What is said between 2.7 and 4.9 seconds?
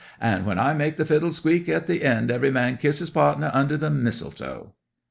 kiss his pardner under the mistletoe!"